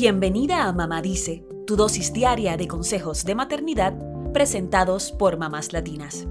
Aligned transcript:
Bienvenida 0.00 0.68
a 0.68 0.72
Mamá 0.72 1.02
Dice, 1.02 1.44
tu 1.66 1.74
dosis 1.74 2.12
diaria 2.12 2.56
de 2.56 2.68
consejos 2.68 3.24
de 3.24 3.34
maternidad 3.34 3.98
presentados 4.32 5.10
por 5.10 5.38
mamás 5.38 5.72
latinas. 5.72 6.28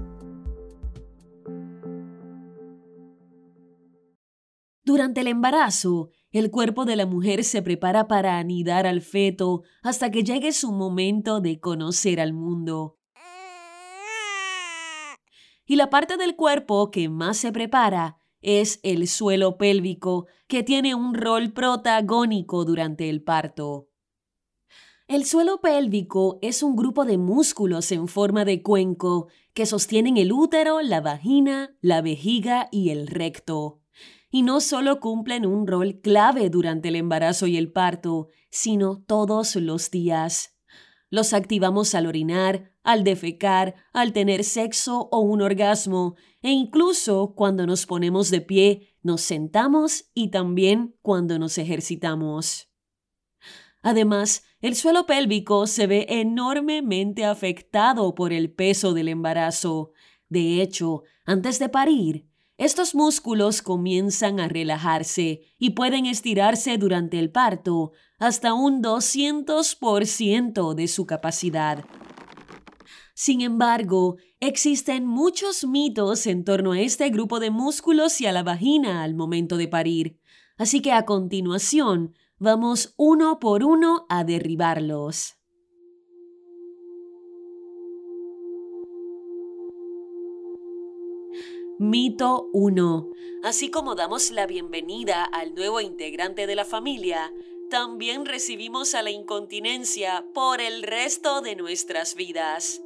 Durante 4.82 5.20
el 5.20 5.26
embarazo, 5.26 6.08
el 6.30 6.50
cuerpo 6.50 6.86
de 6.86 6.96
la 6.96 7.04
mujer 7.04 7.44
se 7.44 7.60
prepara 7.60 8.08
para 8.08 8.38
anidar 8.38 8.86
al 8.86 9.02
feto 9.02 9.64
hasta 9.82 10.10
que 10.10 10.24
llegue 10.24 10.52
su 10.52 10.72
momento 10.72 11.42
de 11.42 11.60
conocer 11.60 12.22
al 12.22 12.32
mundo. 12.32 12.96
Y 15.66 15.76
la 15.76 15.90
parte 15.90 16.16
del 16.16 16.36
cuerpo 16.36 16.90
que 16.90 17.10
más 17.10 17.36
se 17.36 17.52
prepara 17.52 18.16
es 18.42 18.80
el 18.82 19.08
suelo 19.08 19.58
pélvico, 19.58 20.26
que 20.46 20.62
tiene 20.62 20.94
un 20.94 21.14
rol 21.14 21.52
protagónico 21.52 22.64
durante 22.64 23.08
el 23.08 23.22
parto. 23.22 23.88
El 25.08 25.24
suelo 25.24 25.62
pélvico 25.62 26.38
es 26.42 26.62
un 26.62 26.76
grupo 26.76 27.06
de 27.06 27.16
músculos 27.16 27.92
en 27.92 28.08
forma 28.08 28.44
de 28.44 28.62
cuenco 28.62 29.28
que 29.54 29.64
sostienen 29.64 30.18
el 30.18 30.32
útero, 30.32 30.82
la 30.82 31.00
vagina, 31.00 31.74
la 31.80 32.02
vejiga 32.02 32.68
y 32.70 32.90
el 32.90 33.06
recto. 33.06 33.80
Y 34.30 34.42
no 34.42 34.60
solo 34.60 35.00
cumplen 35.00 35.46
un 35.46 35.66
rol 35.66 36.00
clave 36.02 36.50
durante 36.50 36.88
el 36.88 36.96
embarazo 36.96 37.46
y 37.46 37.56
el 37.56 37.72
parto, 37.72 38.28
sino 38.50 39.02
todos 39.02 39.56
los 39.56 39.90
días. 39.90 40.57
Los 41.10 41.32
activamos 41.32 41.94
al 41.94 42.06
orinar, 42.06 42.72
al 42.82 43.02
defecar, 43.04 43.74
al 43.92 44.12
tener 44.12 44.44
sexo 44.44 45.08
o 45.10 45.20
un 45.20 45.40
orgasmo, 45.40 46.16
e 46.42 46.50
incluso 46.50 47.34
cuando 47.34 47.66
nos 47.66 47.86
ponemos 47.86 48.30
de 48.30 48.40
pie, 48.40 48.94
nos 49.02 49.22
sentamos 49.22 50.10
y 50.14 50.30
también 50.30 50.96
cuando 51.02 51.38
nos 51.38 51.56
ejercitamos. 51.58 52.68
Además, 53.82 54.44
el 54.60 54.74
suelo 54.74 55.06
pélvico 55.06 55.66
se 55.66 55.86
ve 55.86 56.06
enormemente 56.08 57.24
afectado 57.24 58.14
por 58.14 58.32
el 58.32 58.52
peso 58.52 58.92
del 58.92 59.08
embarazo. 59.08 59.92
De 60.28 60.60
hecho, 60.60 61.04
antes 61.24 61.58
de 61.58 61.68
parir, 61.68 62.27
estos 62.58 62.96
músculos 62.96 63.62
comienzan 63.62 64.40
a 64.40 64.48
relajarse 64.48 65.42
y 65.58 65.70
pueden 65.70 66.06
estirarse 66.06 66.76
durante 66.76 67.20
el 67.20 67.30
parto 67.30 67.92
hasta 68.18 68.52
un 68.52 68.82
200% 68.82 70.74
de 70.74 70.88
su 70.88 71.06
capacidad. 71.06 71.84
Sin 73.14 73.42
embargo, 73.42 74.16
existen 74.40 75.06
muchos 75.06 75.64
mitos 75.64 76.26
en 76.26 76.44
torno 76.44 76.72
a 76.72 76.80
este 76.80 77.10
grupo 77.10 77.38
de 77.38 77.50
músculos 77.50 78.20
y 78.20 78.26
a 78.26 78.32
la 78.32 78.42
vagina 78.42 79.04
al 79.04 79.14
momento 79.14 79.56
de 79.56 79.68
parir, 79.68 80.20
así 80.56 80.82
que 80.82 80.90
a 80.90 81.04
continuación 81.04 82.14
vamos 82.38 82.92
uno 82.96 83.38
por 83.38 83.62
uno 83.62 84.04
a 84.08 84.24
derribarlos. 84.24 85.37
Mito 91.80 92.50
1. 92.54 93.10
Así 93.44 93.70
como 93.70 93.94
damos 93.94 94.32
la 94.32 94.48
bienvenida 94.48 95.22
al 95.22 95.54
nuevo 95.54 95.80
integrante 95.80 96.48
de 96.48 96.56
la 96.56 96.64
familia, 96.64 97.32
también 97.70 98.26
recibimos 98.26 98.96
a 98.96 99.02
la 99.02 99.12
incontinencia 99.12 100.26
por 100.34 100.60
el 100.60 100.82
resto 100.82 101.40
de 101.40 101.54
nuestras 101.54 102.16
vidas. 102.16 102.82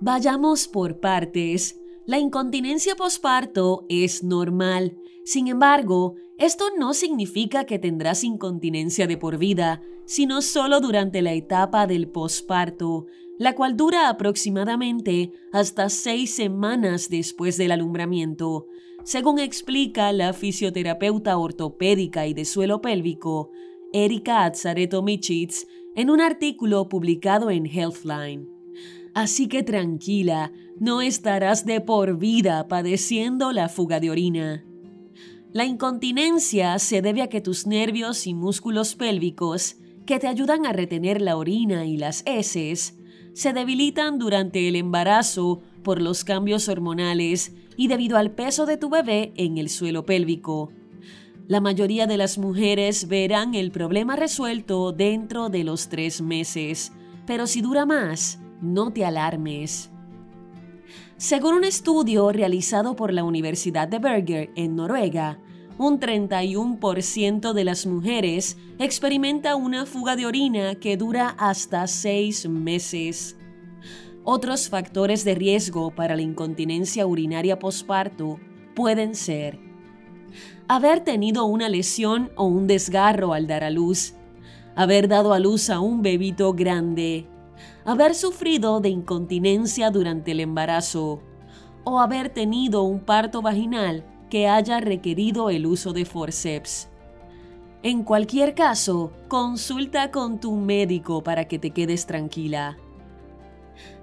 Vayamos 0.00 0.68
por 0.68 1.00
partes. 1.00 1.78
La 2.06 2.18
incontinencia 2.18 2.96
posparto 2.96 3.84
es 3.90 4.24
normal. 4.24 4.96
Sin 5.26 5.48
embargo, 5.48 6.14
esto 6.38 6.70
no 6.78 6.94
significa 6.94 7.64
que 7.64 7.78
tendrás 7.78 8.24
incontinencia 8.24 9.06
de 9.06 9.18
por 9.18 9.36
vida, 9.36 9.82
sino 10.06 10.40
solo 10.40 10.80
durante 10.80 11.20
la 11.20 11.34
etapa 11.34 11.86
del 11.86 12.08
posparto, 12.08 13.04
la 13.38 13.54
cual 13.54 13.76
dura 13.76 14.08
aproximadamente 14.08 15.32
hasta 15.52 15.88
seis 15.88 16.34
semanas 16.34 17.08
después 17.08 17.56
del 17.56 17.72
alumbramiento, 17.72 18.66
según 19.02 19.38
explica 19.38 20.12
la 20.12 20.32
fisioterapeuta 20.32 21.36
ortopédica 21.36 22.26
y 22.26 22.34
de 22.34 22.44
suelo 22.44 22.80
pélvico, 22.80 23.50
Erika 23.92 24.44
Atzareto 24.44 25.02
Michitz, 25.02 25.66
en 25.94 26.10
un 26.10 26.20
artículo 26.20 26.88
publicado 26.88 27.50
en 27.50 27.66
Healthline. 27.66 28.48
Así 29.14 29.46
que 29.46 29.62
tranquila, 29.62 30.52
no 30.80 31.00
estarás 31.00 31.64
de 31.66 31.80
por 31.80 32.18
vida 32.18 32.66
padeciendo 32.66 33.52
la 33.52 33.68
fuga 33.68 34.00
de 34.00 34.10
orina. 34.10 34.64
La 35.52 35.64
incontinencia 35.64 36.78
se 36.80 37.00
debe 37.00 37.22
a 37.22 37.28
que 37.28 37.40
tus 37.40 37.66
nervios 37.66 38.26
y 38.26 38.34
músculos 38.34 38.96
pélvicos, 38.96 39.76
que 40.04 40.18
te 40.18 40.26
ayudan 40.26 40.66
a 40.66 40.72
retener 40.72 41.20
la 41.22 41.36
orina 41.36 41.86
y 41.86 41.96
las 41.96 42.24
heces, 42.26 42.98
se 43.34 43.52
debilitan 43.52 44.18
durante 44.18 44.68
el 44.68 44.76
embarazo 44.76 45.60
por 45.82 46.00
los 46.00 46.24
cambios 46.24 46.68
hormonales 46.68 47.52
y 47.76 47.88
debido 47.88 48.16
al 48.16 48.30
peso 48.30 48.64
de 48.64 48.76
tu 48.76 48.88
bebé 48.88 49.32
en 49.36 49.58
el 49.58 49.68
suelo 49.68 50.06
pélvico. 50.06 50.72
La 51.46 51.60
mayoría 51.60 52.06
de 52.06 52.16
las 52.16 52.38
mujeres 52.38 53.06
verán 53.06 53.54
el 53.54 53.70
problema 53.70 54.16
resuelto 54.16 54.92
dentro 54.92 55.50
de 55.50 55.64
los 55.64 55.88
tres 55.88 56.22
meses, 56.22 56.92
pero 57.26 57.46
si 57.46 57.60
dura 57.60 57.84
más, 57.84 58.38
no 58.62 58.92
te 58.92 59.04
alarmes. 59.04 59.90
Según 61.16 61.54
un 61.54 61.64
estudio 61.64 62.32
realizado 62.32 62.96
por 62.96 63.12
la 63.12 63.24
Universidad 63.24 63.88
de 63.88 63.98
Berger 63.98 64.50
en 64.56 64.76
Noruega, 64.76 65.38
un 65.76 65.98
31% 65.98 67.52
de 67.52 67.64
las 67.64 67.86
mujeres 67.86 68.56
experimenta 68.78 69.56
una 69.56 69.86
fuga 69.86 70.14
de 70.14 70.26
orina 70.26 70.76
que 70.76 70.96
dura 70.96 71.34
hasta 71.38 71.86
seis 71.86 72.48
meses. 72.48 73.36
Otros 74.22 74.68
factores 74.68 75.24
de 75.24 75.34
riesgo 75.34 75.90
para 75.90 76.16
la 76.16 76.22
incontinencia 76.22 77.06
urinaria 77.06 77.58
posparto 77.58 78.38
pueden 78.74 79.14
ser 79.14 79.58
haber 80.66 81.00
tenido 81.00 81.44
una 81.44 81.68
lesión 81.68 82.30
o 82.36 82.44
un 82.44 82.66
desgarro 82.66 83.34
al 83.34 83.46
dar 83.46 83.64
a 83.64 83.70
luz, 83.70 84.14
haber 84.76 85.08
dado 85.08 85.32
a 85.32 85.38
luz 85.38 85.68
a 85.70 85.80
un 85.80 86.02
bebito 86.02 86.54
grande, 86.54 87.28
haber 87.84 88.14
sufrido 88.14 88.80
de 88.80 88.88
incontinencia 88.88 89.90
durante 89.90 90.32
el 90.32 90.40
embarazo 90.40 91.20
o 91.84 92.00
haber 92.00 92.30
tenido 92.30 92.82
un 92.82 93.00
parto 93.00 93.42
vaginal 93.42 94.04
que 94.34 94.48
haya 94.48 94.80
requerido 94.80 95.48
el 95.48 95.64
uso 95.64 95.92
de 95.92 96.04
forceps. 96.04 96.88
En 97.84 98.02
cualquier 98.02 98.56
caso, 98.56 99.12
consulta 99.28 100.10
con 100.10 100.40
tu 100.40 100.56
médico 100.56 101.22
para 101.22 101.46
que 101.46 101.60
te 101.60 101.70
quedes 101.70 102.04
tranquila. 102.04 102.76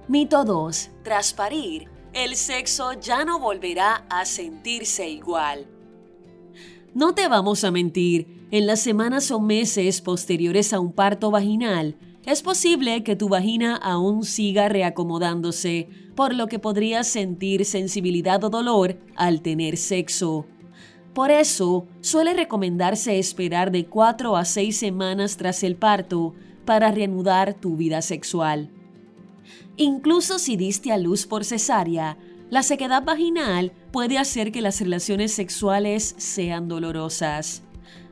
Mito 0.07 0.45
2. 0.45 0.89
Tras 1.03 1.33
parir, 1.33 1.89
el 2.13 2.37
sexo 2.37 2.93
ya 2.93 3.25
no 3.25 3.41
volverá 3.41 4.05
a 4.09 4.23
sentirse 4.23 5.09
igual. 5.09 5.67
No 6.93 7.13
te 7.13 7.27
vamos 7.27 7.65
a 7.65 7.71
mentir, 7.71 8.47
en 8.51 8.67
las 8.67 8.79
semanas 8.79 9.31
o 9.31 9.41
meses 9.41 9.99
posteriores 9.99 10.71
a 10.71 10.79
un 10.79 10.93
parto 10.93 11.29
vaginal, 11.29 11.97
es 12.25 12.41
posible 12.41 13.03
que 13.03 13.17
tu 13.17 13.27
vagina 13.27 13.75
aún 13.75 14.23
siga 14.23 14.69
reacomodándose, 14.69 15.89
por 16.21 16.35
lo 16.35 16.45
que 16.45 16.59
podrías 16.59 17.07
sentir 17.07 17.65
sensibilidad 17.65 18.43
o 18.43 18.51
dolor 18.51 18.95
al 19.15 19.41
tener 19.41 19.75
sexo. 19.75 20.45
Por 21.15 21.31
eso, 21.31 21.87
suele 22.01 22.35
recomendarse 22.35 23.17
esperar 23.17 23.71
de 23.71 23.87
4 23.87 24.37
a 24.37 24.45
6 24.45 24.77
semanas 24.77 25.35
tras 25.35 25.63
el 25.63 25.77
parto 25.77 26.35
para 26.63 26.91
reanudar 26.91 27.55
tu 27.55 27.75
vida 27.75 28.03
sexual. 28.03 28.69
Incluso 29.77 30.37
si 30.37 30.57
diste 30.57 30.91
a 30.91 30.99
luz 30.99 31.25
por 31.25 31.43
cesárea, 31.43 32.19
la 32.51 32.61
sequedad 32.61 33.03
vaginal 33.03 33.71
puede 33.91 34.19
hacer 34.19 34.51
que 34.51 34.61
las 34.61 34.79
relaciones 34.79 35.31
sexuales 35.31 36.13
sean 36.19 36.67
dolorosas. 36.67 37.63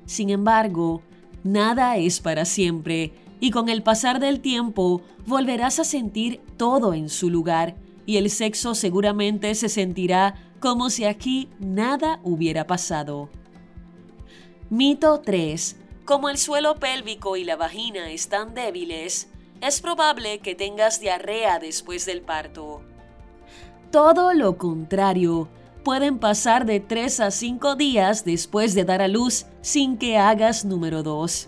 Sin 0.07 0.31
embargo, 0.31 1.03
nada 1.43 1.95
es 1.97 2.21
para 2.21 2.45
siempre 2.45 3.13
y 3.39 3.51
con 3.51 3.69
el 3.69 3.83
pasar 3.83 4.19
del 4.19 4.39
tiempo 4.39 5.03
volverás 5.27 5.77
a 5.77 5.83
sentir 5.83 6.41
todo 6.57 6.95
en 6.95 7.09
su 7.09 7.29
lugar 7.29 7.75
y 8.09 8.17
el 8.17 8.31
sexo 8.31 8.73
seguramente 8.73 9.53
se 9.53 9.69
sentirá 9.69 10.33
como 10.59 10.89
si 10.89 11.05
aquí 11.05 11.47
nada 11.59 12.19
hubiera 12.23 12.65
pasado. 12.65 13.29
Mito 14.71 15.21
3. 15.21 15.75
Como 16.05 16.29
el 16.29 16.39
suelo 16.39 16.77
pélvico 16.77 17.37
y 17.37 17.43
la 17.43 17.55
vagina 17.55 18.09
están 18.09 18.55
débiles, 18.55 19.29
es 19.61 19.79
probable 19.79 20.39
que 20.39 20.55
tengas 20.55 20.99
diarrea 20.99 21.59
después 21.59 22.07
del 22.07 22.23
parto. 22.23 22.81
Todo 23.91 24.33
lo 24.33 24.57
contrario, 24.57 25.47
pueden 25.83 26.17
pasar 26.17 26.65
de 26.65 26.79
3 26.79 27.19
a 27.19 27.29
5 27.29 27.75
días 27.75 28.25
después 28.25 28.73
de 28.73 28.85
dar 28.85 29.03
a 29.03 29.07
luz 29.07 29.45
sin 29.61 29.99
que 29.99 30.17
hagas 30.17 30.65
número 30.65 31.03
2. 31.03 31.47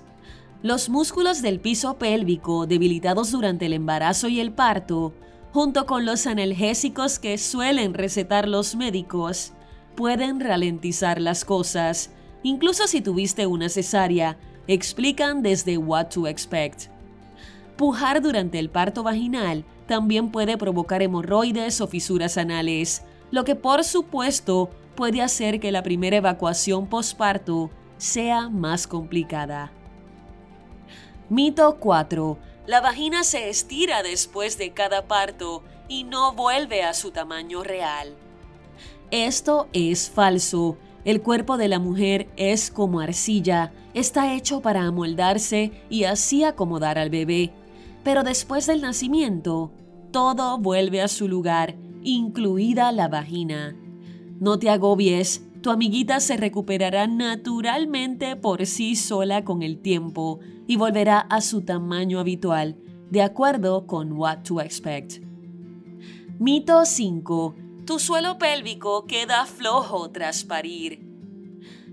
Los 0.61 0.89
músculos 0.89 1.41
del 1.41 1.59
piso 1.59 1.97
pélvico 1.97 2.67
debilitados 2.67 3.31
durante 3.31 3.65
el 3.65 3.73
embarazo 3.73 4.27
y 4.27 4.39
el 4.39 4.53
parto, 4.53 5.15
junto 5.53 5.85
con 5.85 6.05
los 6.05 6.27
analgésicos 6.27 7.19
que 7.19 7.37
suelen 7.37 7.93
recetar 7.93 8.47
los 8.47 8.75
médicos, 8.75 9.53
pueden 9.95 10.39
ralentizar 10.39 11.19
las 11.19 11.43
cosas. 11.45 12.11
Incluso 12.43 12.87
si 12.87 13.01
tuviste 13.01 13.45
una 13.45 13.69
cesárea, 13.69 14.37
explican 14.67 15.41
desde 15.43 15.77
What 15.77 16.07
to 16.07 16.27
Expect. 16.27 16.83
Pujar 17.75 18.21
durante 18.21 18.59
el 18.59 18.69
parto 18.69 19.03
vaginal 19.03 19.65
también 19.87 20.31
puede 20.31 20.57
provocar 20.57 21.01
hemorroides 21.01 21.81
o 21.81 21.87
fisuras 21.87 22.37
anales, 22.37 23.03
lo 23.31 23.43
que 23.43 23.55
por 23.55 23.83
supuesto 23.83 24.69
puede 24.95 25.21
hacer 25.21 25.59
que 25.59 25.71
la 25.71 25.83
primera 25.83 26.17
evacuación 26.17 26.87
postparto 26.87 27.69
sea 27.97 28.49
más 28.49 28.87
complicada. 28.87 29.71
Mito 31.29 31.77
4. 31.79 32.37
La 32.67 32.79
vagina 32.79 33.23
se 33.23 33.49
estira 33.49 34.03
después 34.03 34.57
de 34.57 34.71
cada 34.71 35.07
parto 35.07 35.63
y 35.87 36.03
no 36.03 36.33
vuelve 36.33 36.83
a 36.83 36.93
su 36.93 37.11
tamaño 37.11 37.63
real. 37.63 38.15
Esto 39.09 39.67
es 39.73 40.09
falso. 40.09 40.77
El 41.03 41.21
cuerpo 41.21 41.57
de 41.57 41.67
la 41.67 41.79
mujer 41.79 42.29
es 42.37 42.69
como 42.69 42.99
arcilla, 42.99 43.73
está 43.95 44.35
hecho 44.35 44.61
para 44.61 44.83
amoldarse 44.83 45.71
y 45.89 46.03
así 46.03 46.43
acomodar 46.43 46.99
al 46.99 47.09
bebé. 47.09 47.51
Pero 48.03 48.23
después 48.23 48.67
del 48.67 48.81
nacimiento, 48.81 49.71
todo 50.11 50.59
vuelve 50.59 51.01
a 51.01 51.07
su 51.07 51.27
lugar, 51.27 51.75
incluida 52.03 52.91
la 52.91 53.07
vagina. 53.07 53.75
No 54.39 54.59
te 54.59 54.69
agobies, 54.69 55.41
tu 55.61 55.71
amiguita 55.71 56.19
se 56.19 56.37
recuperará 56.37 57.07
naturalmente 57.07 58.35
por 58.35 58.65
sí 58.65 58.95
sola 58.95 59.43
con 59.43 59.61
el 59.61 59.79
tiempo 59.79 60.39
y 60.71 60.77
volverá 60.77 61.19
a 61.19 61.41
su 61.41 61.63
tamaño 61.63 62.17
habitual, 62.17 62.77
de 63.09 63.21
acuerdo 63.21 63.87
con 63.87 64.13
What 64.13 64.43
to 64.43 64.61
Expect. 64.61 65.21
Mito 66.39 66.85
5. 66.85 67.55
Tu 67.85 67.99
suelo 67.99 68.37
pélvico 68.37 69.05
queda 69.05 69.45
flojo 69.45 70.11
tras 70.11 70.45
parir. 70.45 71.05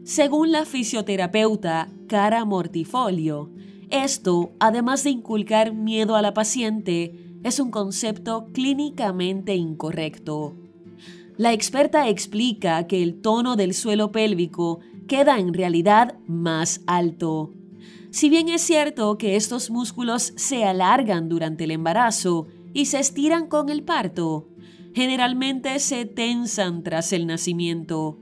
Según 0.05 0.53
la 0.53 0.65
fisioterapeuta 0.65 1.89
Cara 2.07 2.45
Mortifolio, 2.45 3.51
esto, 3.91 4.53
además 4.61 5.03
de 5.03 5.11
inculcar 5.11 5.75
miedo 5.75 6.15
a 6.15 6.23
la 6.23 6.33
paciente, 6.33 7.35
es 7.43 7.59
un 7.59 7.73
concepto 7.73 8.47
clínicamente 8.53 9.57
incorrecto. 9.57 10.55
La 11.37 11.53
experta 11.53 12.09
explica 12.09 12.87
que 12.87 13.03
el 13.03 13.21
tono 13.23 13.57
del 13.57 13.75
suelo 13.75 14.13
pélvico 14.13 14.79
queda 15.09 15.41
en 15.41 15.53
realidad 15.53 16.17
más 16.29 16.83
alto. 16.87 17.58
Si 18.11 18.31
bien 18.31 18.49
es 18.49 18.63
cierto 18.63 19.19
que 19.19 19.37
estos 19.37 19.71
músculos 19.71 20.33
se 20.37 20.65
alargan 20.65 21.29
durante 21.29 21.65
el 21.65 21.73
embarazo 21.73 22.47
y 22.73 22.87
se 22.87 23.01
estiran 23.01 23.49
con 23.49 23.69
el 23.69 23.83
parto, 23.83 24.49
generalmente 24.95 25.79
se 25.79 26.07
tensan 26.07 26.83
tras 26.83 27.13
el 27.13 27.27
nacimiento. 27.27 28.19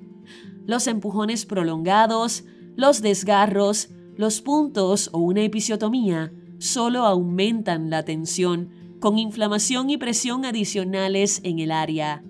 Los 0.66 0.88
empujones 0.88 1.46
prolongados, 1.46 2.44
los 2.74 3.00
desgarros, 3.00 3.90
los 4.16 4.40
puntos 4.40 5.08
o 5.12 5.18
una 5.18 5.42
episiotomía 5.42 6.32
solo 6.58 7.04
aumentan 7.04 7.88
la 7.88 8.04
tensión 8.04 8.70
con 8.98 9.18
inflamación 9.18 9.90
y 9.90 9.98
presión 9.98 10.44
adicionales 10.44 11.40
en 11.44 11.60
el 11.60 11.70
área. 11.70 12.24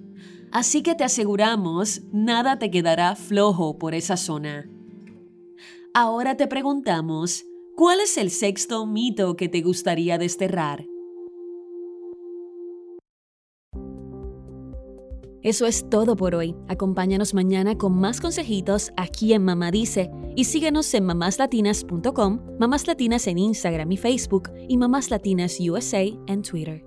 Así 0.52 0.82
que 0.82 0.94
te 0.94 1.04
aseguramos, 1.04 2.02
nada 2.12 2.58
te 2.58 2.70
quedará 2.70 3.16
flojo 3.16 3.78
por 3.78 3.94
esa 3.94 4.16
zona. 4.16 4.68
Ahora 5.98 6.36
te 6.36 6.46
preguntamos, 6.46 7.46
¿cuál 7.74 8.00
es 8.00 8.18
el 8.18 8.30
sexto 8.30 8.84
mito 8.84 9.34
que 9.34 9.48
te 9.48 9.62
gustaría 9.62 10.18
desterrar? 10.18 10.84
Eso 15.42 15.64
es 15.64 15.88
todo 15.88 16.14
por 16.14 16.34
hoy. 16.34 16.54
Acompáñanos 16.68 17.32
mañana 17.32 17.78
con 17.78 17.98
más 17.98 18.20
consejitos 18.20 18.92
aquí 18.98 19.32
en 19.32 19.42
Mamá 19.42 19.70
Dice 19.70 20.10
y 20.36 20.44
síguenos 20.44 20.92
en 20.92 21.06
mamáslatinas.com, 21.06 22.40
Mamás 22.60 22.86
Latinas 22.86 23.26
en 23.26 23.38
Instagram 23.38 23.90
y 23.90 23.96
Facebook 23.96 24.50
y 24.68 24.76
Mamás 24.76 25.10
Latinas 25.10 25.56
USA 25.58 26.02
en 26.02 26.42
Twitter. 26.42 26.85